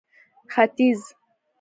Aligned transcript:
ختيځ 0.51 0.99